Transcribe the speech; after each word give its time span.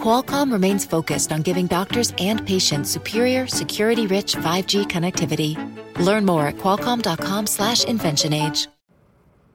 Qualcomm 0.00 0.52
remains 0.52 0.86
focused 0.86 1.32
on 1.32 1.42
giving 1.42 1.66
doctors 1.66 2.14
and 2.18 2.46
patients 2.46 2.90
superior, 2.90 3.48
security-rich 3.48 4.36
5G 4.36 4.86
connectivity. 4.86 5.56
Learn 5.98 6.24
more 6.24 6.46
at 6.46 6.56
qualcomm.com/inventionage. 6.58 8.68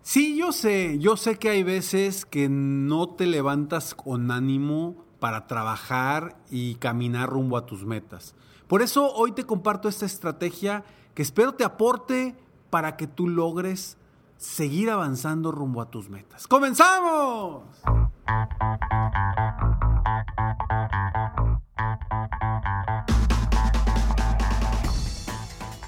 Sí, 0.04 0.36
yo 0.36 0.52
sé, 0.52 0.98
yo 1.00 1.16
sé 1.16 1.38
que 1.38 1.50
hay 1.50 1.64
veces 1.64 2.26
que 2.26 2.50
no 2.50 3.10
te 3.10 3.28
levantas 3.28 3.94
con 3.94 4.32
ánimo 4.32 4.96
para 5.20 5.46
trabajar 5.46 6.38
y 6.50 6.74
caminar 6.76 7.30
rumbo 7.30 7.56
a 7.56 7.68
tus 7.68 7.86
metas. 7.86 8.34
Por 8.68 8.82
eso 8.82 9.14
hoy 9.14 9.34
te 9.34 9.46
comparto 9.46 9.88
esta 9.88 10.08
estrategia 10.08 10.84
que 11.14 11.22
espero 11.22 11.54
te 11.54 11.64
aporte 11.64 12.36
para 12.72 12.98
que 12.98 13.06
tú 13.06 13.28
logres 13.28 13.98
seguir 14.42 14.90
avanzando 14.90 15.52
rumbo 15.52 15.82
a 15.82 15.92
tus 15.92 16.10
metas. 16.10 16.48
¡Comenzamos! 16.48 17.64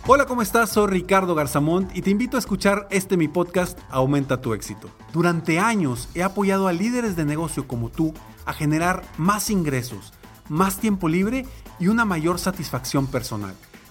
Hola, 0.05 0.25
¿cómo 0.27 0.41
estás? 0.41 0.69
Soy 0.69 0.87
Ricardo 0.87 1.33
Garzamont 1.33 1.95
y 1.95 2.01
te 2.01 2.11
invito 2.11 2.37
a 2.37 2.39
escuchar 2.39 2.87
este 2.91 3.17
mi 3.17 3.27
podcast 3.27 3.79
Aumenta 3.89 4.41
tu 4.41 4.53
éxito. 4.53 4.89
Durante 5.13 5.59
años 5.59 6.09
he 6.13 6.21
apoyado 6.21 6.67
a 6.67 6.73
líderes 6.73 7.15
de 7.15 7.25
negocio 7.25 7.67
como 7.67 7.89
tú 7.89 8.13
a 8.45 8.53
generar 8.53 9.03
más 9.17 9.49
ingresos, 9.49 10.13
más 10.47 10.77
tiempo 10.77 11.09
libre 11.09 11.47
y 11.79 11.87
una 11.87 12.05
mayor 12.05 12.37
satisfacción 12.37 13.07
personal. 13.07 13.55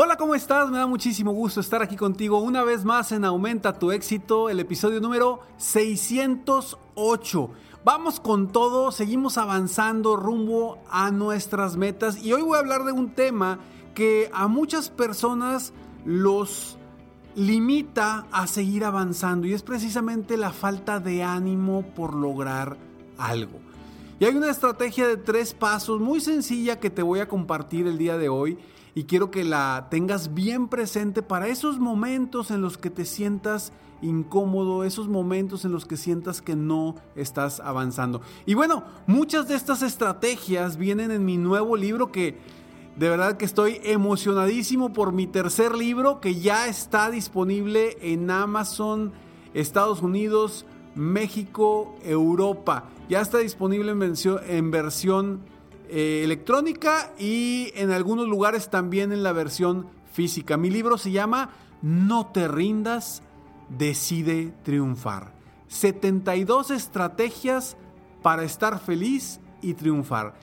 Hola, 0.00 0.16
¿cómo 0.16 0.36
estás? 0.36 0.70
Me 0.70 0.78
da 0.78 0.86
muchísimo 0.86 1.32
gusto 1.32 1.58
estar 1.58 1.82
aquí 1.82 1.96
contigo 1.96 2.38
una 2.38 2.62
vez 2.62 2.84
más 2.84 3.10
en 3.10 3.24
Aumenta 3.24 3.80
tu 3.80 3.90
éxito, 3.90 4.48
el 4.48 4.60
episodio 4.60 5.00
número 5.00 5.40
608. 5.56 7.50
Vamos 7.84 8.20
con 8.20 8.52
todo, 8.52 8.92
seguimos 8.92 9.38
avanzando 9.38 10.14
rumbo 10.14 10.78
a 10.88 11.10
nuestras 11.10 11.76
metas 11.76 12.24
y 12.24 12.32
hoy 12.32 12.42
voy 12.42 12.54
a 12.54 12.60
hablar 12.60 12.84
de 12.84 12.92
un 12.92 13.10
tema 13.10 13.58
que 13.96 14.30
a 14.32 14.46
muchas 14.46 14.88
personas 14.88 15.72
los 16.04 16.78
limita 17.34 18.28
a 18.30 18.46
seguir 18.46 18.84
avanzando 18.84 19.48
y 19.48 19.52
es 19.52 19.64
precisamente 19.64 20.36
la 20.36 20.52
falta 20.52 21.00
de 21.00 21.24
ánimo 21.24 21.82
por 21.96 22.14
lograr 22.14 22.76
algo. 23.18 23.67
Y 24.20 24.24
hay 24.24 24.34
una 24.34 24.50
estrategia 24.50 25.06
de 25.06 25.16
tres 25.16 25.54
pasos 25.54 26.00
muy 26.00 26.20
sencilla 26.20 26.80
que 26.80 26.90
te 26.90 27.02
voy 27.02 27.20
a 27.20 27.28
compartir 27.28 27.86
el 27.86 27.98
día 27.98 28.18
de 28.18 28.28
hoy 28.28 28.58
y 28.96 29.04
quiero 29.04 29.30
que 29.30 29.44
la 29.44 29.86
tengas 29.92 30.34
bien 30.34 30.66
presente 30.66 31.22
para 31.22 31.46
esos 31.46 31.78
momentos 31.78 32.50
en 32.50 32.60
los 32.60 32.78
que 32.78 32.90
te 32.90 33.04
sientas 33.04 33.72
incómodo, 34.02 34.82
esos 34.82 35.06
momentos 35.06 35.64
en 35.64 35.70
los 35.70 35.86
que 35.86 35.96
sientas 35.96 36.42
que 36.42 36.56
no 36.56 36.96
estás 37.14 37.60
avanzando. 37.60 38.20
Y 38.44 38.54
bueno, 38.54 38.82
muchas 39.06 39.46
de 39.46 39.54
estas 39.54 39.82
estrategias 39.82 40.78
vienen 40.78 41.12
en 41.12 41.24
mi 41.24 41.36
nuevo 41.36 41.76
libro 41.76 42.10
que 42.10 42.38
de 42.96 43.08
verdad 43.08 43.36
que 43.36 43.44
estoy 43.44 43.80
emocionadísimo 43.84 44.92
por 44.92 45.12
mi 45.12 45.28
tercer 45.28 45.76
libro 45.76 46.20
que 46.20 46.40
ya 46.40 46.66
está 46.66 47.12
disponible 47.12 47.96
en 48.00 48.28
Amazon, 48.32 49.12
Estados 49.54 50.02
Unidos, 50.02 50.66
México, 50.98 51.96
Europa. 52.02 52.90
Ya 53.08 53.20
está 53.20 53.38
disponible 53.38 53.92
en 53.92 54.70
versión, 54.72 55.40
eh, 55.88 56.22
electrónica 56.24 57.12
y 57.16 57.70
en 57.76 57.92
algunos 57.92 58.26
lugares 58.26 58.68
también 58.68 59.12
en 59.12 59.22
la 59.22 59.32
versión 59.32 59.86
física. 60.12 60.56
Mi 60.56 60.70
libro 60.70 60.98
se 60.98 61.12
llama 61.12 61.50
No 61.82 62.26
te 62.26 62.48
rindas, 62.48 63.22
decide 63.68 64.52
triunfar. 64.64 65.32
72 65.68 66.72
estrategias 66.72 67.76
para 68.20 68.42
estar 68.42 68.80
feliz 68.80 69.38
y 69.62 69.74
triunfar. 69.74 70.34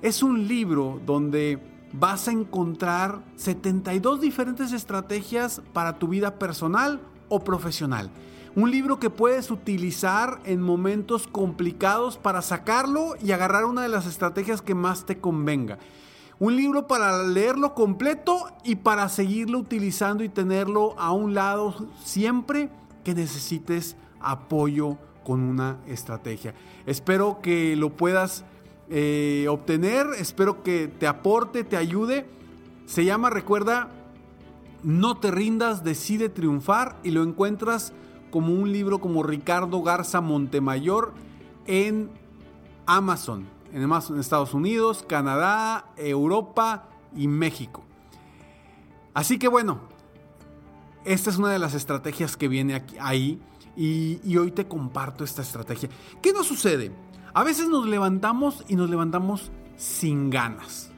Es 0.00 0.22
un 0.22 0.48
libro 0.48 1.00
donde 1.04 1.58
vas 1.92 2.28
a 2.28 2.32
encontrar 2.32 3.22
72 3.36 4.22
diferentes 4.22 4.72
estrategias 4.72 5.60
para 5.74 5.98
tu 5.98 6.08
vida 6.08 6.38
personal 6.38 7.02
o 7.28 7.44
profesional. 7.44 8.10
Un 8.54 8.70
libro 8.70 8.98
que 8.98 9.08
puedes 9.08 9.50
utilizar 9.50 10.38
en 10.44 10.60
momentos 10.60 11.26
complicados 11.26 12.18
para 12.18 12.42
sacarlo 12.42 13.14
y 13.22 13.32
agarrar 13.32 13.64
una 13.64 13.80
de 13.80 13.88
las 13.88 14.06
estrategias 14.06 14.60
que 14.60 14.74
más 14.74 15.06
te 15.06 15.18
convenga. 15.18 15.78
Un 16.38 16.56
libro 16.56 16.86
para 16.86 17.22
leerlo 17.22 17.72
completo 17.72 18.50
y 18.62 18.74
para 18.74 19.08
seguirlo 19.08 19.58
utilizando 19.58 20.22
y 20.22 20.28
tenerlo 20.28 20.94
a 20.98 21.12
un 21.12 21.32
lado 21.32 21.88
siempre 22.04 22.68
que 23.04 23.14
necesites 23.14 23.96
apoyo 24.20 24.98
con 25.24 25.40
una 25.40 25.78
estrategia. 25.86 26.52
Espero 26.84 27.40
que 27.40 27.74
lo 27.74 27.96
puedas 27.96 28.44
eh, 28.90 29.46
obtener. 29.48 30.08
Espero 30.18 30.62
que 30.62 30.88
te 30.88 31.06
aporte, 31.06 31.64
te 31.64 31.78
ayude. 31.78 32.26
Se 32.84 33.06
llama, 33.06 33.30
recuerda, 33.30 33.88
No 34.82 35.16
te 35.16 35.30
rindas, 35.30 35.84
decide 35.84 36.28
triunfar 36.28 36.98
y 37.02 37.12
lo 37.12 37.22
encuentras 37.22 37.94
como 38.32 38.52
un 38.52 38.72
libro 38.72 38.98
como 38.98 39.22
Ricardo 39.22 39.82
Garza 39.82 40.20
Montemayor 40.20 41.12
en 41.66 42.10
Amazon, 42.86 43.46
en 43.72 43.84
Amazon, 43.84 44.18
Estados 44.18 44.54
Unidos, 44.54 45.04
Canadá, 45.06 45.84
Europa 45.96 46.88
y 47.14 47.28
México. 47.28 47.84
Así 49.14 49.38
que 49.38 49.46
bueno, 49.46 49.80
esta 51.04 51.30
es 51.30 51.36
una 51.36 51.50
de 51.50 51.58
las 51.58 51.74
estrategias 51.74 52.36
que 52.36 52.48
viene 52.48 52.74
aquí, 52.74 52.96
ahí 52.98 53.40
y, 53.76 54.18
y 54.24 54.38
hoy 54.38 54.50
te 54.50 54.66
comparto 54.66 55.24
esta 55.24 55.42
estrategia. 55.42 55.90
¿Qué 56.22 56.32
nos 56.32 56.46
sucede? 56.46 56.90
A 57.34 57.44
veces 57.44 57.68
nos 57.68 57.86
levantamos 57.86 58.64
y 58.66 58.76
nos 58.76 58.88
levantamos 58.88 59.52
sin 59.76 60.30
ganas. 60.30 60.90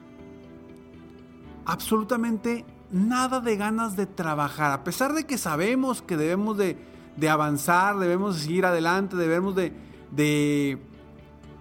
Absolutamente 1.65 2.65
nada 2.91 3.41
de 3.41 3.57
ganas 3.57 3.97
de 3.97 4.05
trabajar. 4.05 4.71
A 4.71 4.85
pesar 4.85 5.13
de 5.13 5.25
que 5.25 5.37
sabemos 5.37 6.01
que 6.01 6.15
debemos 6.15 6.57
de, 6.57 6.94
avanzar, 7.29 7.97
debemos 7.97 8.35
de 8.35 8.41
seguir 8.41 8.65
adelante, 8.65 9.15
debemos 9.15 9.55
de, 9.55 9.73
de, 10.11 10.77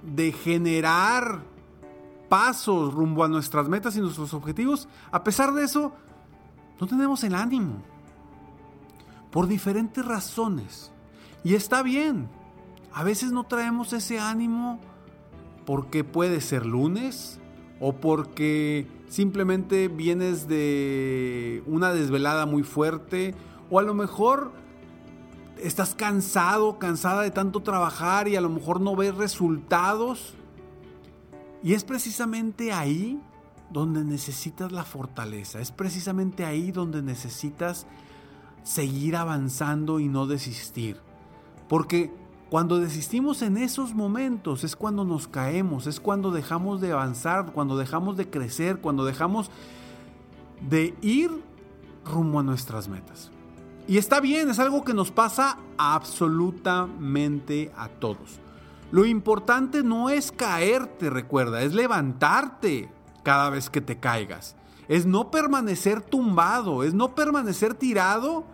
de 0.03 0.33
generar 0.33 1.43
pasos 2.29 2.93
rumbo 2.93 3.23
a 3.25 3.29
nuestras 3.29 3.69
metas 3.69 3.97
y 3.97 4.01
nuestros 4.01 4.35
objetivos, 4.35 4.89
a 5.13 5.23
pesar 5.23 5.53
de 5.55 5.65
eso, 5.65 5.93
no 6.81 6.87
tenemos 6.87 7.23
el 7.25 7.35
ánimo. 7.35 7.83
Por 9.31 9.47
diferentes 9.47 10.05
razones. 10.05 10.93
Y 11.43 11.55
está 11.55 11.83
bien. 11.83 12.29
A 12.93 13.05
veces 13.05 13.33
no 13.33 13.45
traemos 13.45 13.93
ese 13.93 14.19
ánimo 14.19 14.81
porque 15.67 16.05
puede 16.05 16.41
ser 16.41 16.67
lunes 16.67 17.41
o 17.81 17.93
porque 17.93 18.87
simplemente 19.09 19.89
vienes 19.89 20.49
de 20.49 21.63
una 21.67 21.93
desvelada 21.93 22.47
muy 22.47 22.63
fuerte 22.63 23.35
o 23.71 23.79
a 23.79 23.83
lo 23.83 23.95
mejor 23.95 24.53
estás 25.63 25.95
cansado, 25.95 26.79
cansada 26.79 27.23
de 27.23 27.31
tanto 27.31 27.61
trabajar 27.63 28.29
y 28.29 28.37
a 28.37 28.41
lo 28.41 28.49
mejor 28.49 28.81
no 28.81 28.97
ves 28.97 29.15
resultados. 29.15 30.35
Y 31.63 31.75
es 31.75 31.85
precisamente 31.85 32.73
ahí 32.73 33.21
donde 33.71 34.05
necesitas 34.05 34.71
la 34.71 34.85
fortaleza, 34.85 35.61
es 35.61 35.73
precisamente 35.73 36.45
ahí 36.45 36.71
donde 36.71 37.03
necesitas 37.03 37.87
seguir 38.63 39.17
avanzando 39.17 40.01
y 40.01 40.09
no 40.09 40.27
desistir. 40.27 40.99
Porque 41.69 42.13
cuando 42.51 42.79
desistimos 42.79 43.43
en 43.43 43.57
esos 43.57 43.95
momentos 43.95 44.63
es 44.65 44.77
cuando 44.77 45.05
nos 45.05 45.27
caemos, 45.27 45.87
es 45.87 45.99
cuando 45.99 46.31
dejamos 46.31 46.81
de 46.81 46.93
avanzar, 46.93 47.53
cuando 47.53 47.77
dejamos 47.77 48.17
de 48.17 48.31
crecer, 48.31 48.79
cuando 48.81 49.05
dejamos 49.05 49.51
de 50.69 50.95
ir 51.03 51.31
rumbo 52.05 52.41
a 52.41 52.43
nuestras 52.43 52.89
metas. 52.89 53.31
Y 53.87 53.99
está 53.99 54.21
bien, 54.21 54.49
es 54.49 54.59
algo 54.59 54.83
que 54.83 54.95
nos 54.95 55.11
pasa 55.11 55.59
absolutamente 55.77 57.71
a 57.77 57.89
todos. 57.89 58.41
Lo 58.91 59.05
importante 59.05 59.83
no 59.83 60.09
es 60.09 60.33
caerte, 60.33 61.11
recuerda, 61.11 61.63
es 61.63 61.75
levantarte 61.75 62.89
cada 63.23 63.51
vez 63.51 63.69
que 63.69 63.81
te 63.81 63.99
caigas. 63.99 64.57
Es 64.89 65.05
no 65.05 65.31
permanecer 65.31 66.01
tumbado, 66.01 66.83
es 66.83 66.95
no 66.95 67.15
permanecer 67.15 67.75
tirado 67.75 68.45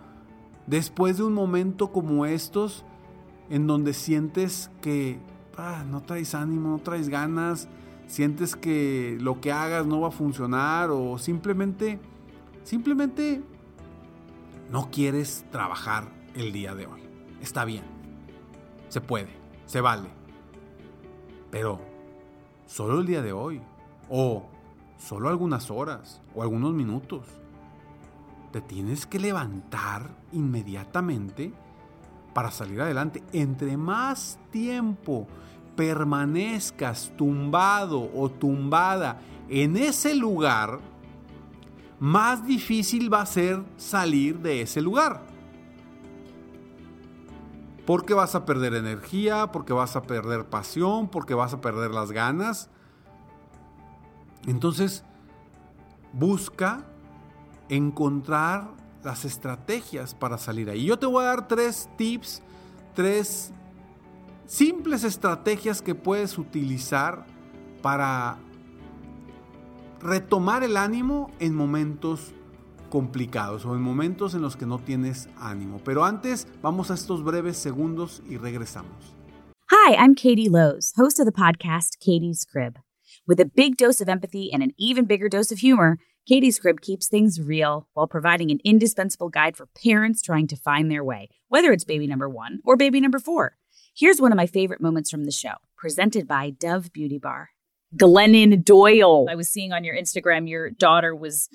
después 0.67 1.19
de 1.19 1.25
un 1.25 1.35
momento 1.35 1.93
como 1.93 2.27
estos 2.27 2.85
en 3.51 3.67
donde 3.67 3.93
sientes 3.93 4.71
que 4.81 5.21
ah, 5.57 5.85
no 5.89 6.03
traes 6.03 6.35
ánimo, 6.35 6.71
no 6.71 6.79
traes 6.79 7.09
ganas, 7.09 7.69
sientes 8.07 8.57
que 8.57 9.17
lo 9.21 9.41
que 9.41 9.53
hagas 9.53 9.87
no 9.87 10.01
va 10.01 10.09
a 10.09 10.13
funcionar 10.13 10.91
o 10.91 11.19
simplemente, 11.19 12.01
simplemente 12.65 13.43
no 14.71 14.91
quieres 14.91 15.45
trabajar 15.51 16.09
el 16.35 16.53
día 16.53 16.75
de 16.75 16.87
hoy. 16.87 17.03
Está 17.41 17.65
bien, 17.65 17.85
se 18.89 19.01
puede, 19.01 19.31
se 19.67 19.81
vale, 19.81 20.09
pero 21.51 21.81
solo 22.67 23.01
el 23.01 23.07
día 23.07 23.23
de 23.23 23.33
hoy 23.33 23.61
o 24.09 24.45
solo 24.99 25.29
algunas 25.29 25.71
horas 25.71 26.21
o 26.35 26.43
algunos 26.43 26.73
minutos. 26.73 27.27
Te 28.53 28.61
tienes 28.61 29.07
que 29.07 29.19
levantar 29.19 30.11
inmediatamente 30.33 31.53
para 32.35 32.51
salir 32.51 32.81
adelante. 32.81 33.23
Entre 33.33 33.77
más 33.77 34.39
tiempo 34.51 35.27
permanezcas 35.77 37.13
tumbado 37.17 38.11
o 38.15 38.29
tumbada 38.29 39.21
en 39.49 39.77
ese 39.77 40.15
lugar, 40.15 40.81
más 42.01 42.47
difícil 42.47 43.13
va 43.13 43.21
a 43.21 43.27
ser 43.27 43.63
salir 43.77 44.41
de 44.41 44.63
ese 44.63 44.81
lugar. 44.81 45.23
Porque 47.87 48.15
vas 48.15 48.35
a 48.35 48.47
perder 48.47 48.75
energía, 48.75 49.53
porque 49.53 49.73
vas 49.75 49.97
a 49.97 50.03
perder 50.03 50.47
pasión, 50.47 51.09
porque 51.09 51.35
vas 51.35 51.53
a 51.53 51.61
perder 51.61 51.91
las 51.91 52.11
ganas. 52.11 52.71
Entonces, 54.47 55.05
busca 56.13 56.87
encontrar 57.69 58.71
las 59.03 59.25
estrategias 59.25 60.15
para 60.15 60.39
salir 60.39 60.71
ahí. 60.71 60.87
Yo 60.87 60.99
te 60.99 61.07
voy 61.07 61.23
a 61.23 61.29
dar 61.29 61.49
tres 61.49 61.89
tips, 61.97 62.43
tres 62.95 63.53
simples 64.47 65.05
estrategias 65.05 65.83
que 65.83 65.95
puedes 65.95 66.39
utilizar 66.39 67.27
para 67.83 68.39
retomar 70.01 70.63
el 70.63 70.77
ánimo 70.77 71.31
en 71.39 71.55
momentos 71.55 72.33
complicados 72.91 73.65
o 73.65 73.75
en 73.75 73.83
momentos 73.83 74.35
en 74.35 74.43
los 74.43 74.57
que 74.57 74.67
no 74.67 74.79
tienes 74.79 75.29
ánimo. 75.39 75.81
Pero 75.85 76.05
antes, 76.05 76.47
vamos 76.61 76.91
a 76.91 76.95
estos 76.95 77.23
breves 77.23 77.57
segundos 77.57 78.23
y 78.29 78.37
regresamos. 78.37 79.15
Hi, 79.71 79.95
I'm 79.95 80.15
Katie 80.15 80.49
Lowe's, 80.49 80.93
host 80.97 81.21
of 81.21 81.27
the 81.27 81.33
podcast 81.33 81.99
Katie's 82.01 82.45
Crib. 82.45 82.79
With 83.27 83.39
a 83.39 83.45
big 83.45 83.77
dose 83.77 84.01
of 84.01 84.09
empathy 84.09 84.53
and 84.53 84.63
an 84.63 84.73
even 84.77 85.05
bigger 85.05 85.29
dose 85.29 85.53
of 85.53 85.59
humor, 85.59 85.99
Katie's 86.29 86.59
Crib 86.59 86.81
keeps 86.81 87.07
things 87.07 87.41
real 87.41 87.87
while 87.95 88.09
providing 88.09 88.51
an 88.51 88.59
indispensable 88.65 89.29
guide 89.29 89.57
for 89.57 89.67
parents 89.67 90.23
trying 90.23 90.49
to 90.49 90.57
find 90.57 90.91
their 90.91 91.05
way, 91.05 91.29
whether 91.49 91.73
it's 91.73 91.85
baby 91.85 92.09
number 92.09 92.29
one 92.29 92.59
or 92.65 92.77
baby 92.77 93.01
number 93.01 93.21
four. 93.21 93.57
Here's 93.95 94.21
one 94.21 94.33
of 94.33 94.37
my 94.37 94.47
favorite 94.47 94.81
moments 94.81 95.11
from 95.11 95.25
the 95.25 95.31
show, 95.31 95.55
presented 95.77 96.27
by 96.27 96.51
Dove 96.51 96.93
Beauty 96.93 97.19
Bar. 97.19 97.51
Glennon 97.97 98.65
Doyle. 98.65 99.27
I 99.29 99.35
was 99.35 99.49
seeing 99.49 99.73
on 99.73 99.85
your 99.85 99.97
Instagram 99.97 100.49
your 100.49 100.71
daughter 100.71 101.15
was 101.15 101.49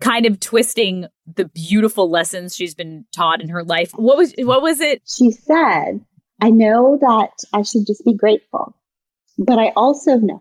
kind 0.00 0.26
of 0.26 0.40
twisting 0.40 1.06
the 1.32 1.46
beautiful 1.46 2.10
lessons 2.10 2.54
she's 2.54 2.74
been 2.74 3.04
taught 3.12 3.40
in 3.40 3.48
her 3.48 3.64
life. 3.64 3.92
What 3.94 4.16
was 4.16 4.34
what 4.38 4.62
was 4.62 4.80
it? 4.80 5.02
She 5.06 5.30
said, 5.30 6.04
"I 6.40 6.50
know 6.50 6.98
that 7.00 7.30
I 7.52 7.62
should 7.62 7.86
just 7.86 8.04
be 8.04 8.14
grateful, 8.14 8.76
but 9.38 9.58
I 9.58 9.72
also 9.76 10.16
know 10.16 10.40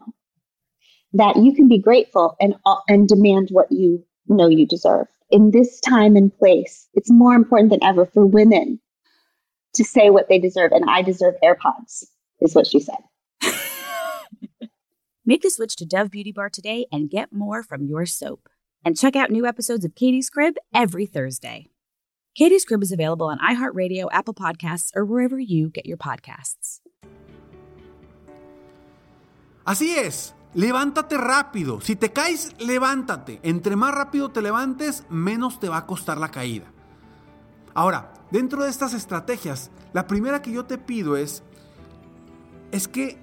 that 1.13 1.37
you 1.37 1.53
can 1.53 1.67
be 1.67 1.79
grateful 1.79 2.35
and 2.39 2.55
uh, 2.65 2.77
and 2.87 3.07
demand 3.07 3.49
what 3.51 3.71
you 3.71 4.03
know 4.27 4.47
you 4.47 4.65
deserve. 4.65 5.07
In 5.29 5.51
this 5.51 5.79
time 5.79 6.15
and 6.17 6.35
place, 6.37 6.89
it's 6.93 7.09
more 7.09 7.35
important 7.35 7.69
than 7.69 7.83
ever 7.83 8.05
for 8.05 8.25
women 8.25 8.81
to 9.75 9.85
say 9.85 10.09
what 10.09 10.27
they 10.27 10.39
deserve 10.39 10.73
and 10.73 10.89
I 10.89 11.01
deserve 11.01 11.35
AirPods." 11.43 12.05
Is 12.41 12.55
what 12.55 12.65
she 12.65 12.79
said. 12.79 12.97
Make 15.23 15.43
the 15.43 15.51
switch 15.51 15.75
to 15.75 15.85
Dove 15.85 16.09
Beauty 16.09 16.31
Bar 16.31 16.49
today 16.49 16.87
and 16.91 17.07
get 17.07 17.31
more 17.31 17.61
from 17.61 17.85
your 17.85 18.07
soap. 18.07 18.49
And 18.83 18.97
check 18.97 19.15
out 19.15 19.29
new 19.29 19.45
episodes 19.45 19.85
of 19.85 19.93
Katie's 19.93 20.31
Crib 20.31 20.55
every 20.73 21.05
Thursday. 21.05 21.67
Katie's 22.35 22.65
Crib 22.65 22.81
is 22.81 22.91
available 22.91 23.27
on 23.27 23.37
iHeartRadio, 23.37 24.07
Apple 24.11 24.33
Podcasts, 24.33 24.89
or 24.95 25.05
wherever 25.05 25.39
you 25.39 25.69
get 25.69 25.85
your 25.85 25.97
podcasts. 25.97 26.81
Así 29.63 29.91
es, 29.95 30.33
levántate 30.55 31.17
rápido. 31.17 31.81
Si 31.81 31.95
te 31.95 32.11
caes, 32.11 32.55
levántate. 32.59 33.39
Entre 33.43 33.75
más 33.75 33.93
rápido 33.93 34.31
te 34.31 34.41
levantes, 34.41 35.03
menos 35.11 35.59
te 35.59 35.69
va 35.69 35.77
a 35.77 35.85
costar 35.85 36.17
la 36.17 36.31
caída. 36.31 36.65
Ahora, 37.75 38.11
dentro 38.31 38.63
de 38.63 38.71
estas 38.71 38.95
estrategias, 38.95 39.69
la 39.93 40.07
primera 40.07 40.41
que 40.41 40.51
yo 40.51 40.65
te 40.65 40.79
pido 40.79 41.15
es, 41.15 41.43
es 42.71 42.87
que 42.87 43.19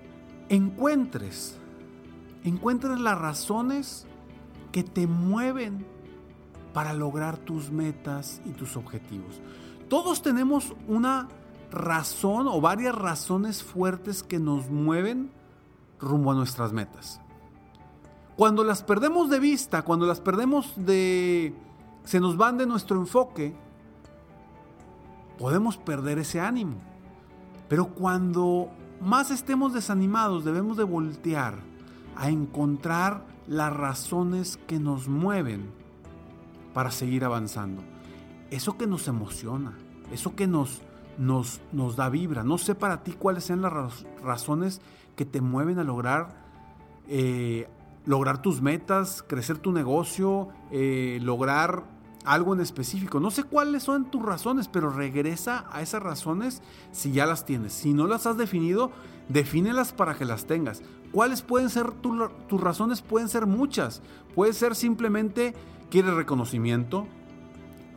encuentres 0.48 1.58
encuentres 2.44 3.00
las 3.00 3.18
razones 3.18 4.06
que 4.72 4.82
te 4.84 5.06
mueven 5.06 5.86
para 6.72 6.92
lograr 6.92 7.38
tus 7.38 7.70
metas 7.70 8.40
y 8.44 8.50
tus 8.50 8.76
objetivos. 8.76 9.40
Todos 9.88 10.22
tenemos 10.22 10.74
una 10.86 11.28
razón 11.70 12.46
o 12.48 12.60
varias 12.60 12.94
razones 12.94 13.62
fuertes 13.62 14.22
que 14.22 14.38
nos 14.38 14.70
mueven 14.70 15.30
rumbo 15.98 16.32
a 16.32 16.34
nuestras 16.34 16.72
metas. 16.72 17.20
Cuando 18.36 18.62
las 18.62 18.82
perdemos 18.82 19.30
de 19.30 19.40
vista, 19.40 19.82
cuando 19.82 20.06
las 20.06 20.20
perdemos 20.20 20.72
de... 20.76 21.54
se 22.04 22.20
nos 22.20 22.36
van 22.36 22.56
de 22.56 22.66
nuestro 22.66 22.98
enfoque, 23.00 23.56
podemos 25.38 25.76
perder 25.76 26.18
ese 26.18 26.40
ánimo. 26.40 26.76
Pero 27.68 27.88
cuando 27.88 28.70
más 29.00 29.30
estemos 29.30 29.72
desanimados, 29.72 30.44
debemos 30.44 30.76
de 30.76 30.84
voltear 30.84 31.56
a 32.18 32.30
encontrar 32.30 33.24
las 33.46 33.72
razones 33.72 34.58
que 34.66 34.80
nos 34.80 35.08
mueven 35.08 35.70
para 36.74 36.90
seguir 36.90 37.24
avanzando. 37.24 37.82
Eso 38.50 38.76
que 38.76 38.88
nos 38.88 39.06
emociona, 39.06 39.72
eso 40.12 40.34
que 40.34 40.48
nos, 40.48 40.82
nos, 41.16 41.60
nos 41.72 41.94
da 41.94 42.08
vibra. 42.08 42.42
No 42.42 42.58
sé 42.58 42.74
para 42.74 43.04
ti 43.04 43.12
cuáles 43.12 43.44
sean 43.44 43.62
las 43.62 44.04
razones 44.20 44.80
que 45.14 45.24
te 45.24 45.40
mueven 45.40 45.78
a 45.78 45.84
lograr, 45.84 46.34
eh, 47.06 47.68
lograr 48.04 48.42
tus 48.42 48.60
metas, 48.60 49.22
crecer 49.22 49.58
tu 49.58 49.70
negocio, 49.70 50.48
eh, 50.72 51.20
lograr 51.22 51.84
algo 52.28 52.54
en 52.54 52.60
específico. 52.60 53.20
No 53.20 53.30
sé 53.30 53.42
cuáles 53.44 53.82
son 53.82 54.10
tus 54.10 54.22
razones, 54.22 54.68
pero 54.68 54.90
regresa 54.90 55.64
a 55.72 55.80
esas 55.80 56.02
razones 56.02 56.62
si 56.92 57.10
ya 57.12 57.24
las 57.24 57.46
tienes. 57.46 57.72
Si 57.72 57.94
no 57.94 58.06
las 58.06 58.26
has 58.26 58.36
definido, 58.36 58.92
defínelas 59.28 59.92
para 59.92 60.14
que 60.14 60.26
las 60.26 60.46
tengas. 60.46 60.82
¿Cuáles 61.10 61.40
pueden 61.40 61.70
ser 61.70 61.90
tus 61.92 62.60
razones? 62.60 63.00
Pueden 63.00 63.30
ser 63.30 63.46
muchas. 63.46 64.02
Puede 64.34 64.52
ser 64.52 64.74
simplemente 64.74 65.54
quieres 65.90 66.12
reconocimiento. 66.12 67.06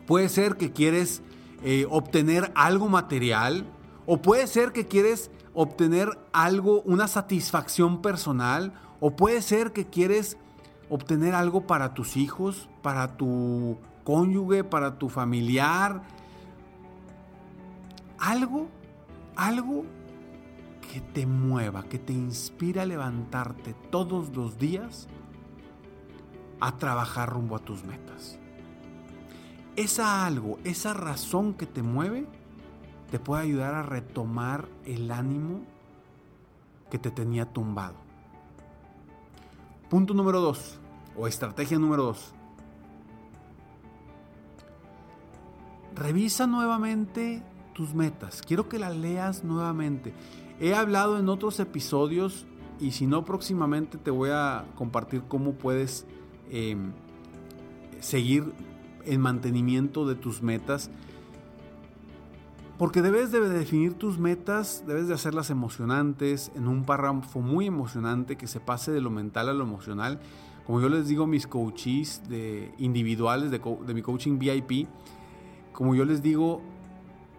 Puede 0.06 0.30
ser 0.30 0.56
que 0.56 0.72
quieres 0.72 1.22
eh, 1.62 1.86
obtener 1.90 2.52
algo 2.54 2.88
material. 2.88 3.66
O 4.06 4.22
puede 4.22 4.46
ser 4.46 4.72
que 4.72 4.88
quieres 4.88 5.30
obtener 5.52 6.08
algo, 6.32 6.80
una 6.82 7.06
satisfacción 7.06 8.00
personal. 8.00 8.72
O 8.98 9.14
puede 9.14 9.42
ser 9.42 9.72
que 9.72 9.86
quieres 9.86 10.38
obtener 10.88 11.34
algo 11.34 11.66
para 11.66 11.92
tus 11.92 12.16
hijos, 12.16 12.70
para 12.82 13.18
tu 13.18 13.76
cónyuge, 14.04 14.64
para 14.64 14.98
tu 14.98 15.08
familiar. 15.08 16.02
Algo, 18.18 18.68
algo 19.36 19.84
que 20.92 21.00
te 21.00 21.26
mueva, 21.26 21.84
que 21.84 21.98
te 21.98 22.12
inspira 22.12 22.82
a 22.82 22.86
levantarte 22.86 23.74
todos 23.90 24.34
los 24.36 24.58
días 24.58 25.08
a 26.60 26.76
trabajar 26.76 27.30
rumbo 27.30 27.56
a 27.56 27.58
tus 27.58 27.82
metas. 27.84 28.38
Esa 29.74 30.26
algo, 30.26 30.58
esa 30.64 30.92
razón 30.92 31.54
que 31.54 31.66
te 31.66 31.82
mueve, 31.82 32.26
te 33.10 33.18
puede 33.18 33.42
ayudar 33.42 33.74
a 33.74 33.82
retomar 33.82 34.68
el 34.84 35.10
ánimo 35.10 35.62
que 36.90 36.98
te 36.98 37.10
tenía 37.10 37.46
tumbado. 37.46 37.96
Punto 39.88 40.14
número 40.14 40.40
dos, 40.40 40.78
o 41.16 41.26
estrategia 41.26 41.78
número 41.78 42.04
dos. 42.04 42.34
Revisa 45.94 46.46
nuevamente 46.46 47.42
tus 47.74 47.94
metas. 47.94 48.42
Quiero 48.42 48.68
que 48.68 48.78
las 48.78 48.96
leas 48.96 49.44
nuevamente. 49.44 50.12
He 50.60 50.74
hablado 50.74 51.18
en 51.18 51.28
otros 51.28 51.60
episodios 51.60 52.46
y 52.80 52.92
si 52.92 53.06
no 53.06 53.24
próximamente 53.24 53.98
te 53.98 54.10
voy 54.10 54.30
a 54.32 54.64
compartir 54.74 55.22
cómo 55.28 55.52
puedes 55.52 56.06
em, 56.50 56.92
seguir 58.00 58.52
en 59.04 59.20
mantenimiento 59.20 60.06
de 60.06 60.14
tus 60.14 60.42
metas. 60.42 60.90
Porque 62.78 63.02
debes 63.02 63.30
de 63.30 63.40
definir 63.48 63.94
tus 63.94 64.18
metas, 64.18 64.84
debes 64.86 65.06
de 65.06 65.14
hacerlas 65.14 65.50
emocionantes, 65.50 66.50
en 66.56 66.66
un 66.66 66.84
párrafo 66.84 67.40
muy 67.40 67.66
emocionante 67.66 68.36
que 68.36 68.46
se 68.48 68.60
pase 68.60 68.90
de 68.90 69.00
lo 69.00 69.10
mental 69.10 69.48
a 69.48 69.52
lo 69.52 69.62
emocional. 69.62 70.20
Como 70.66 70.80
yo 70.80 70.88
les 70.88 71.06
digo 71.06 71.26
mis 71.26 71.46
coaches 71.46 72.22
de 72.28 72.72
individuales 72.78 73.50
de 73.50 73.94
mi 73.94 74.02
coaching 74.02 74.38
VIP, 74.38 74.88
como 75.72 75.94
yo 75.94 76.04
les 76.04 76.22
digo, 76.22 76.62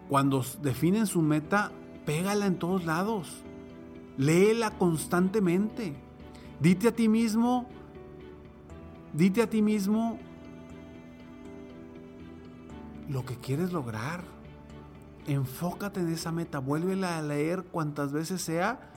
cuando 0.09 0.43
definen 0.61 1.07
su 1.07 1.21
meta, 1.21 1.71
pégala 2.05 2.45
en 2.45 2.57
todos 2.57 2.85
lados. 2.85 3.43
Léela 4.17 4.71
constantemente. 4.71 5.95
Dite 6.59 6.89
a 6.89 6.95
ti 6.95 7.09
mismo, 7.09 7.65
dite 9.13 9.41
a 9.41 9.49
ti 9.49 9.61
mismo 9.61 10.19
lo 13.09 13.25
que 13.25 13.35
quieres 13.37 13.71
lograr. 13.73 14.23
Enfócate 15.27 16.01
en 16.01 16.09
esa 16.09 16.31
meta, 16.31 16.59
vuélvela 16.59 17.17
a 17.17 17.21
leer 17.21 17.63
cuantas 17.63 18.11
veces 18.11 18.41
sea 18.41 18.91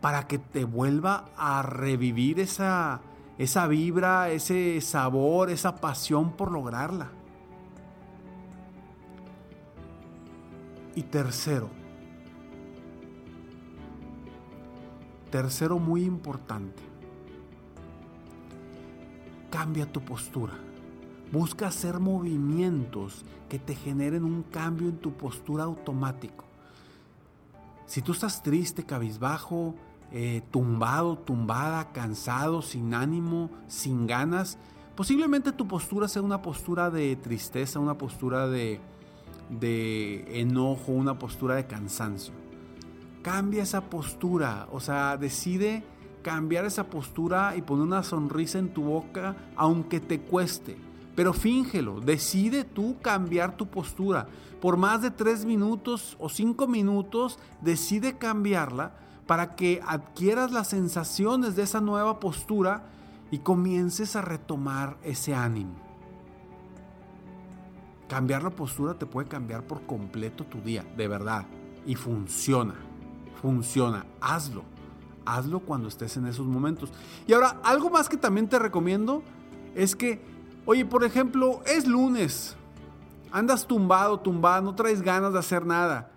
para 0.00 0.26
que 0.26 0.38
te 0.38 0.64
vuelva 0.64 1.26
a 1.36 1.62
revivir 1.62 2.40
esa, 2.40 3.02
esa 3.38 3.66
vibra, 3.66 4.30
ese 4.30 4.80
sabor, 4.80 5.50
esa 5.50 5.76
pasión 5.76 6.32
por 6.32 6.50
lograrla. 6.50 7.10
Y 10.94 11.02
tercero, 11.04 11.70
tercero 15.30 15.78
muy 15.78 16.04
importante, 16.04 16.82
cambia 19.50 19.90
tu 19.90 20.00
postura. 20.00 20.54
Busca 21.32 21.68
hacer 21.68 22.00
movimientos 22.00 23.24
que 23.48 23.60
te 23.60 23.76
generen 23.76 24.24
un 24.24 24.42
cambio 24.42 24.88
en 24.88 24.96
tu 24.96 25.12
postura 25.12 25.64
automático. 25.64 26.44
Si 27.86 28.02
tú 28.02 28.12
estás 28.12 28.42
triste, 28.42 28.84
cabizbajo, 28.84 29.74
eh, 30.12 30.42
tumbado, 30.50 31.18
tumbada, 31.18 31.92
cansado, 31.92 32.62
sin 32.62 32.94
ánimo, 32.94 33.50
sin 33.68 34.08
ganas, 34.08 34.58
posiblemente 34.96 35.52
tu 35.52 35.68
postura 35.68 36.08
sea 36.08 36.22
una 36.22 36.42
postura 36.42 36.90
de 36.90 37.14
tristeza, 37.14 37.78
una 37.78 37.96
postura 37.96 38.48
de, 38.48 38.80
de 39.50 40.40
enojo, 40.40 40.92
una 40.92 41.18
postura 41.18 41.56
de 41.56 41.66
cansancio. 41.66 42.32
Cambia 43.22 43.62
esa 43.62 43.82
postura, 43.82 44.68
o 44.72 44.80
sea, 44.80 45.16
decide 45.16 45.82
cambiar 46.22 46.64
esa 46.64 46.84
postura 46.84 47.56
y 47.56 47.62
poner 47.62 47.86
una 47.86 48.02
sonrisa 48.02 48.58
en 48.58 48.72
tu 48.72 48.82
boca, 48.82 49.36
aunque 49.56 50.00
te 50.00 50.20
cueste. 50.20 50.76
Pero 51.14 51.32
fíngelo, 51.32 52.00
decide 52.00 52.64
tú 52.64 52.96
cambiar 53.02 53.56
tu 53.56 53.66
postura. 53.66 54.26
Por 54.60 54.76
más 54.76 55.02
de 55.02 55.10
tres 55.10 55.44
minutos 55.44 56.16
o 56.18 56.28
cinco 56.28 56.66
minutos, 56.66 57.38
decide 57.60 58.16
cambiarla 58.16 58.92
para 59.26 59.54
que 59.54 59.80
adquieras 59.86 60.50
las 60.50 60.68
sensaciones 60.68 61.56
de 61.56 61.62
esa 61.62 61.80
nueva 61.80 62.20
postura 62.20 62.84
y 63.30 63.38
comiences 63.38 64.16
a 64.16 64.22
retomar 64.22 64.96
ese 65.02 65.34
ánimo. 65.34 65.89
Cambiar 68.10 68.42
la 68.42 68.50
postura 68.50 68.94
te 68.94 69.06
puede 69.06 69.28
cambiar 69.28 69.62
por 69.62 69.86
completo 69.86 70.44
tu 70.44 70.60
día, 70.60 70.84
de 70.96 71.06
verdad. 71.06 71.46
Y 71.86 71.94
funciona, 71.94 72.74
funciona, 73.40 74.04
hazlo. 74.20 74.64
Hazlo 75.24 75.60
cuando 75.60 75.86
estés 75.86 76.16
en 76.16 76.26
esos 76.26 76.44
momentos. 76.44 76.90
Y 77.28 77.34
ahora, 77.34 77.60
algo 77.62 77.88
más 77.88 78.08
que 78.08 78.16
también 78.16 78.48
te 78.48 78.58
recomiendo 78.58 79.22
es 79.76 79.94
que, 79.94 80.20
oye, 80.66 80.84
por 80.84 81.04
ejemplo, 81.04 81.62
es 81.66 81.86
lunes, 81.86 82.56
andas 83.30 83.64
tumbado, 83.64 84.18
tumbado, 84.18 84.62
no 84.62 84.74
traes 84.74 85.02
ganas 85.02 85.32
de 85.32 85.38
hacer 85.38 85.64
nada. 85.64 86.10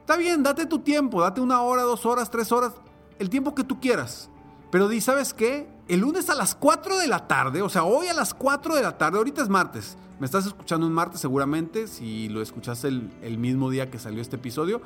Está 0.00 0.16
bien, 0.16 0.42
date 0.42 0.64
tu 0.64 0.78
tiempo, 0.78 1.20
date 1.20 1.42
una 1.42 1.60
hora, 1.60 1.82
dos 1.82 2.06
horas, 2.06 2.30
tres 2.30 2.50
horas, 2.50 2.72
el 3.18 3.28
tiempo 3.28 3.54
que 3.54 3.62
tú 3.62 3.78
quieras. 3.78 4.29
Pero 4.70 4.88
di, 4.88 5.00
¿sabes 5.00 5.34
qué? 5.34 5.68
El 5.88 6.00
lunes 6.00 6.30
a 6.30 6.34
las 6.34 6.54
4 6.54 6.98
de 6.98 7.08
la 7.08 7.26
tarde, 7.26 7.62
o 7.62 7.68
sea, 7.68 7.82
hoy 7.82 8.06
a 8.06 8.14
las 8.14 8.34
4 8.34 8.76
de 8.76 8.82
la 8.82 8.96
tarde, 8.96 9.18
ahorita 9.18 9.42
es 9.42 9.48
martes, 9.48 9.96
me 10.20 10.26
estás 10.26 10.46
escuchando 10.46 10.86
un 10.86 10.92
martes 10.92 11.20
seguramente, 11.20 11.88
si 11.88 12.28
lo 12.28 12.40
escuchaste 12.40 12.88
el, 12.88 13.10
el 13.22 13.38
mismo 13.38 13.70
día 13.70 13.90
que 13.90 13.98
salió 13.98 14.22
este 14.22 14.36
episodio. 14.36 14.80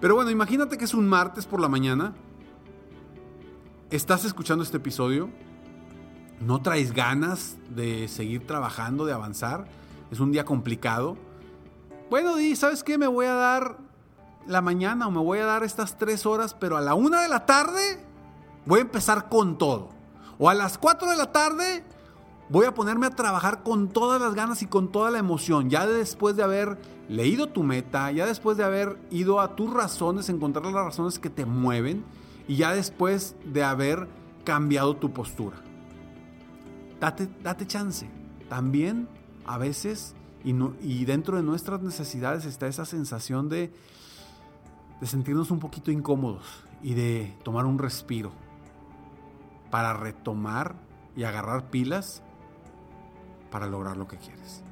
Pero 0.00 0.16
bueno, 0.16 0.30
imagínate 0.30 0.76
que 0.76 0.84
es 0.84 0.92
un 0.92 1.08
martes 1.08 1.46
por 1.46 1.60
la 1.60 1.68
mañana, 1.68 2.12
estás 3.90 4.26
escuchando 4.26 4.62
este 4.62 4.76
episodio, 4.76 5.30
no 6.40 6.60
traes 6.60 6.92
ganas 6.92 7.56
de 7.70 8.08
seguir 8.08 8.46
trabajando, 8.46 9.06
de 9.06 9.14
avanzar, 9.14 9.66
es 10.10 10.20
un 10.20 10.32
día 10.32 10.44
complicado. 10.44 11.16
Bueno, 12.10 12.36
di, 12.36 12.54
¿sabes 12.56 12.84
qué? 12.84 12.98
Me 12.98 13.06
voy 13.06 13.26
a 13.26 13.34
dar 13.34 13.78
la 14.46 14.60
mañana 14.60 15.06
o 15.06 15.10
me 15.10 15.20
voy 15.20 15.38
a 15.38 15.46
dar 15.46 15.64
estas 15.64 15.96
tres 15.96 16.26
horas, 16.26 16.52
pero 16.52 16.76
a 16.76 16.82
la 16.82 16.94
una 16.94 17.22
de 17.22 17.28
la 17.28 17.46
tarde 17.46 18.04
voy 18.66 18.80
a 18.80 18.82
empezar 18.82 19.28
con 19.28 19.58
todo. 19.58 19.90
O 20.38 20.48
a 20.48 20.54
las 20.54 20.78
4 20.78 21.10
de 21.10 21.16
la 21.16 21.32
tarde 21.32 21.84
voy 22.48 22.66
a 22.66 22.74
ponerme 22.74 23.06
a 23.06 23.10
trabajar 23.10 23.62
con 23.62 23.88
todas 23.88 24.20
las 24.20 24.34
ganas 24.34 24.62
y 24.62 24.66
con 24.66 24.90
toda 24.90 25.10
la 25.10 25.18
emoción. 25.18 25.70
Ya 25.70 25.86
después 25.86 26.36
de 26.36 26.42
haber 26.42 26.78
leído 27.08 27.48
tu 27.48 27.62
meta, 27.62 28.10
ya 28.10 28.26
después 28.26 28.56
de 28.56 28.64
haber 28.64 28.98
ido 29.10 29.40
a 29.40 29.56
tus 29.56 29.72
razones, 29.72 30.28
encontrar 30.28 30.66
las 30.66 30.84
razones 30.84 31.18
que 31.18 31.30
te 31.30 31.46
mueven 31.46 32.04
y 32.48 32.56
ya 32.56 32.74
después 32.74 33.36
de 33.44 33.62
haber 33.64 34.08
cambiado 34.44 34.96
tu 34.96 35.12
postura. 35.12 35.56
Date, 37.00 37.66
chance. 37.66 38.08
También 38.48 39.08
a 39.46 39.58
veces 39.58 40.14
y, 40.42 40.54
y, 40.82 41.04
dentro 41.04 41.36
de 41.36 41.42
nuestras 41.42 41.82
necesidades 41.82 42.44
está 42.44 42.66
esa 42.66 42.84
sensación 42.84 43.48
de, 43.48 43.72
de 45.00 45.06
sentirnos 45.06 45.50
un 45.50 45.58
poquito 45.58 45.90
incómodos 45.90 46.44
y 46.82 46.94
de 46.94 47.34
tomar 47.42 47.64
un 47.64 47.78
respiro 47.78 48.32
para 49.74 49.92
retomar 49.92 50.76
y 51.16 51.24
agarrar 51.24 51.68
pilas 51.68 52.22
para 53.50 53.66
lograr 53.66 53.96
lo 53.96 54.06
que 54.06 54.18
quieres. 54.18 54.62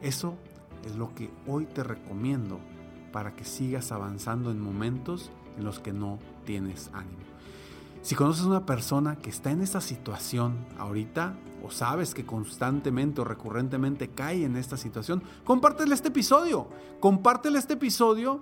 Eso 0.00 0.36
es 0.84 0.94
lo 0.94 1.12
que 1.12 1.32
hoy 1.48 1.66
te 1.66 1.82
recomiendo 1.82 2.60
para 3.12 3.34
que 3.34 3.44
sigas 3.44 3.90
avanzando 3.90 4.52
en 4.52 4.60
momentos 4.60 5.32
en 5.58 5.64
los 5.64 5.80
que 5.80 5.92
no 5.92 6.20
tienes 6.44 6.88
ánimo. 6.92 7.24
Si 8.02 8.14
conoces 8.14 8.44
una 8.44 8.64
persona 8.64 9.16
que 9.16 9.30
está 9.30 9.50
en 9.50 9.60
esta 9.60 9.80
situación 9.80 10.64
ahorita 10.78 11.34
o 11.64 11.72
sabes 11.72 12.14
que 12.14 12.24
constantemente 12.24 13.22
o 13.22 13.24
recurrentemente 13.24 14.10
cae 14.10 14.44
en 14.44 14.56
esta 14.56 14.76
situación, 14.76 15.24
compártele 15.42 15.96
este 15.96 16.10
episodio. 16.10 16.68
Compártele 17.00 17.58
este 17.58 17.74
episodio 17.74 18.40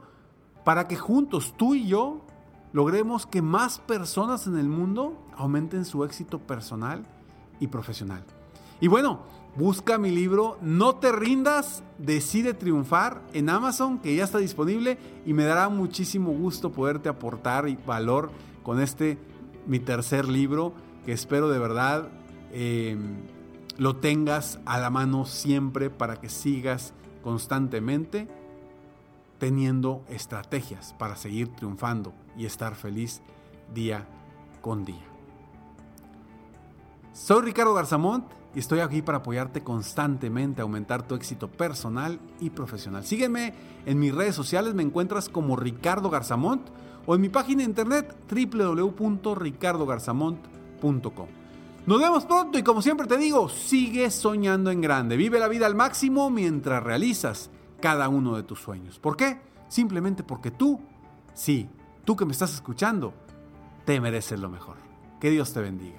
para 0.62 0.87
que 0.88 0.97
juntos 0.97 1.54
tú 1.57 1.75
y 1.75 1.87
yo 1.87 2.26
logremos 2.73 3.26
que 3.26 3.43
más 3.43 3.79
personas 3.79 4.47
en 4.47 4.59
el 4.59 4.69
mundo 4.69 5.19
aumenten 5.37 5.85
su 5.85 6.05
éxito 6.05 6.38
personal 6.38 7.07
y 7.61 7.69
profesional. 7.69 8.25
Y 8.81 8.88
bueno, 8.88 9.21
busca 9.57 9.99
mi 9.99 10.11
libro 10.11 10.59
No 10.61 10.97
te 10.97 11.12
rindas, 11.12 11.83
decide 11.99 12.55
triunfar 12.55 13.23
en 13.33 13.49
Amazon, 13.49 13.99
que 13.99 14.17
ya 14.17 14.25
está 14.25 14.38
disponible 14.38 14.99
y 15.26 15.35
me 15.35 15.45
dará 15.45 15.69
muchísimo 15.69 16.33
gusto 16.33 16.73
poderte 16.73 17.09
aportar 17.09 17.67
valor 17.85 18.31
con 18.62 18.81
este, 18.81 19.19
mi 19.67 19.79
tercer 19.79 20.29
libro, 20.29 20.73
que 21.05 21.12
espero 21.12 21.49
de 21.49 21.59
verdad 21.59 22.09
eh, 22.52 22.97
lo 23.79 23.97
tengas 23.97 24.61
a 24.64 24.79
la 24.79 24.91
mano 24.91 25.26
siempre 25.26 25.91
para 25.91 26.21
que 26.21 26.29
sigas 26.29 26.93
constantemente 27.23 28.29
teniendo 29.42 30.04
estrategias 30.08 30.94
para 31.00 31.16
seguir 31.16 31.49
triunfando 31.56 32.14
y 32.38 32.46
estar 32.46 32.76
feliz 32.76 33.22
día 33.75 34.06
con 34.61 34.84
día. 34.84 35.02
Soy 37.12 37.42
Ricardo 37.42 37.75
Garzamont 37.75 38.25
y 38.54 38.61
estoy 38.61 38.78
aquí 38.78 39.02
para 39.02 39.18
apoyarte 39.18 39.64
constantemente 39.64 40.61
a 40.61 40.62
aumentar 40.62 41.08
tu 41.08 41.16
éxito 41.16 41.50
personal 41.50 42.20
y 42.38 42.50
profesional. 42.50 43.04
Sígueme 43.04 43.52
en 43.84 43.99
mis 43.99 44.14
redes 44.14 44.37
sociales, 44.37 44.75
me 44.75 44.84
encuentras 44.84 45.28
como 45.28 45.56
Ricardo 45.56 46.08
Garzamont 46.08 46.62
o 47.04 47.16
en 47.16 47.20
mi 47.20 47.28
página 47.28 47.64
de 47.64 47.70
internet 47.70 48.16
www.ricardogarzamont.com. 48.30 51.26
Nos 51.84 52.00
vemos 52.00 52.26
pronto 52.26 52.58
y 52.58 52.62
como 52.62 52.80
siempre 52.80 53.08
te 53.08 53.18
digo, 53.18 53.49
sigue 53.49 54.08
soñando 54.12 54.70
en 54.70 54.80
grande, 54.80 55.16
vive 55.16 55.40
la 55.40 55.49
vida 55.49 55.66
al 55.66 55.75
máximo 55.75 56.30
mientras 56.30 56.80
realizas 56.80 57.50
cada 57.83 58.09
uno 58.09 58.35
de 58.37 58.45
tus 58.45 58.61
sueños. 58.61 58.99
¿Por 58.99 59.19
qué? 59.19 59.43
Simplemente 59.69 60.23
porque 60.23 60.51
tú, 60.51 60.81
sí, 61.35 61.69
tú 62.07 62.17
que 62.17 62.25
me 62.25 62.33
estás 62.33 62.55
escuchando, 62.55 63.12
te 63.85 64.01
mereces 64.01 64.41
lo 64.41 64.49
mejor. 64.49 64.77
Que 65.21 65.29
Dios 65.29 65.53
te 65.53 65.61
bendiga. 65.61 65.99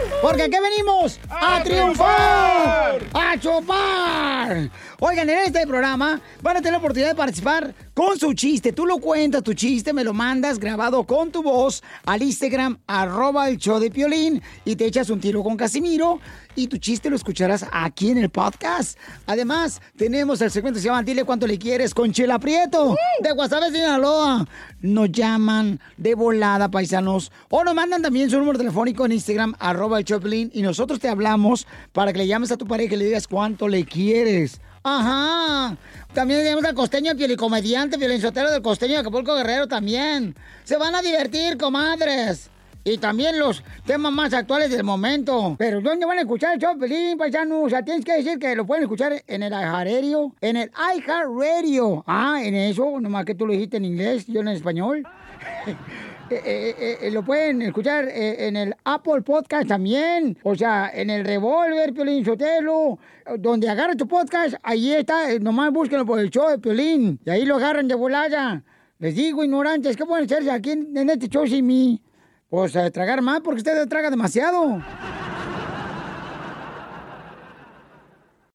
Porque 0.21 0.43
aquí 0.43 0.57
venimos 0.61 1.19
a, 1.29 1.63
triunfar, 1.63 3.01
a 3.11 3.39
chupar. 3.39 4.69
Oigan, 4.99 5.27
en 5.27 5.39
este 5.39 5.65
programa 5.65 6.21
van 6.43 6.57
a 6.57 6.59
tener 6.59 6.73
la 6.73 6.77
oportunidad 6.77 7.09
de 7.09 7.15
participar 7.15 7.73
con 7.95 8.19
su 8.19 8.33
chiste. 8.33 8.71
Tú 8.71 8.85
lo 8.85 8.99
cuentas, 8.99 9.41
tu 9.41 9.55
chiste, 9.55 9.93
me 9.93 10.03
lo 10.03 10.13
mandas 10.13 10.59
grabado 10.59 11.03
con 11.05 11.31
tu 11.31 11.41
voz 11.41 11.81
al 12.05 12.21
Instagram, 12.21 12.77
arroba 12.85 13.49
el 13.49 13.57
show 13.57 13.79
de 13.79 13.89
Piolín, 13.89 14.43
y 14.63 14.75
te 14.75 14.85
echas 14.85 15.09
un 15.09 15.19
tiro 15.19 15.41
con 15.41 15.57
Casimiro 15.57 16.19
y 16.55 16.67
tu 16.67 16.77
chiste 16.77 17.09
lo 17.09 17.15
escucharás 17.15 17.65
aquí 17.71 18.11
en 18.11 18.17
el 18.17 18.29
podcast. 18.29 18.97
Además, 19.25 19.81
tenemos 19.97 20.41
el 20.41 20.51
segmento 20.51 20.77
que 20.77 20.81
se 20.81 20.87
llama 20.87 21.03
Dile 21.03 21.23
cuánto 21.23 21.47
le 21.47 21.57
quieres 21.57 21.93
con 21.93 22.11
Chela 22.11 22.39
Prieto 22.39 22.95
de 23.21 23.31
Guasave, 23.31 23.71
Sinaloa. 23.71 24.47
Nos 24.81 25.11
llaman 25.11 25.79
de 25.97 26.15
volada, 26.15 26.69
paisanos. 26.69 27.31
O 27.49 27.63
nos 27.63 27.75
mandan 27.75 28.01
también 28.01 28.29
su 28.29 28.37
número 28.37 28.57
telefónico 28.57 29.05
en 29.05 29.13
Instagram, 29.13 29.55
arroba 29.59 29.99
el 29.99 30.05
Choplin, 30.05 30.51
y 30.53 30.61
nosotros 30.61 30.99
te 30.99 31.09
hablamos 31.09 31.67
para 31.91 32.11
que 32.11 32.19
le 32.19 32.27
llames 32.27 32.51
a 32.51 32.57
tu 32.57 32.67
pareja 32.67 32.95
y 32.95 32.97
le 32.97 33.05
digas 33.05 33.27
cuánto 33.27 33.67
le 33.67 33.85
quieres. 33.85 34.59
Ajá. 34.83 35.77
También 36.13 36.41
tenemos 36.41 36.65
al 36.65 36.73
costeño 36.73 37.15
pielicomediante, 37.15 37.97
violinsotero 37.97 38.51
del 38.51 38.61
costeño 38.61 38.93
de 38.93 38.99
Acapulco 38.99 39.35
Guerrero 39.35 39.67
también. 39.67 40.35
Se 40.63 40.77
van 40.77 40.95
a 40.95 41.01
divertir, 41.01 41.57
comadres. 41.57 42.49
Y 42.83 42.97
también 42.97 43.37
los 43.37 43.63
temas 43.85 44.11
más 44.11 44.33
actuales 44.33 44.71
del 44.71 44.83
momento. 44.83 45.55
Pero 45.59 45.81
¿dónde 45.81 46.05
van 46.07 46.17
a 46.17 46.21
escuchar 46.21 46.55
el 46.55 46.59
show, 46.59 46.75
Pelín, 46.79 47.15
paisano? 47.15 47.61
O 47.61 47.69
sea, 47.69 47.83
tienes 47.83 48.03
que 48.03 48.13
decir 48.13 48.39
que 48.39 48.55
lo 48.55 48.65
pueden 48.65 48.83
escuchar 48.83 49.21
en 49.27 49.43
el 49.43 49.53
iHeartRadio. 49.53 50.33
En 50.41 50.57
el 50.57 50.71
iHeartRadio. 50.95 52.03
Ah, 52.07 52.39
en 52.43 52.55
eso, 52.55 52.99
nomás 52.99 53.25
que 53.25 53.35
tú 53.35 53.45
lo 53.45 53.53
dijiste 53.53 53.77
en 53.77 53.85
inglés, 53.85 54.25
yo 54.27 54.41
en 54.41 54.47
español. 54.49 55.07
Eh, 56.33 56.73
eh, 56.79 56.97
eh, 57.01 57.11
lo 57.11 57.25
pueden 57.25 57.61
escuchar 57.61 58.07
en 58.07 58.55
el 58.55 58.73
Apple 58.85 59.21
Podcast 59.21 59.67
también. 59.67 60.37
O 60.43 60.55
sea, 60.55 60.89
en 60.93 61.09
el 61.09 61.25
Revolver, 61.25 61.93
Piolín 61.93 62.23
Sotelo. 62.23 62.97
Donde 63.37 63.67
agarra 63.67 63.95
tu 63.95 64.07
podcast, 64.07 64.55
ahí 64.63 64.93
está. 64.93 65.37
Nomás 65.39 65.73
búsquenlo 65.73 66.05
por 66.05 66.21
el 66.21 66.29
show 66.29 66.47
de 66.47 66.57
Piolín. 66.57 67.19
Y 67.25 67.29
ahí 67.29 67.45
lo 67.45 67.57
agarran 67.57 67.89
de 67.89 67.95
volada. 67.95 68.63
Les 68.99 69.13
digo, 69.13 69.43
ignorantes, 69.43 69.97
¿qué 69.97 70.05
pueden 70.05 70.23
hacerse 70.23 70.49
aquí 70.51 70.71
en, 70.71 70.95
en 70.95 71.09
este 71.09 71.27
show 71.27 71.45
sin 71.45 71.67
mí? 71.67 72.01
Pues 72.51 72.75
a 72.75 72.91
tragar 72.91 73.21
más 73.21 73.39
porque 73.39 73.59
usted 73.59 73.87
traga 73.87 74.09
demasiado. 74.09 74.83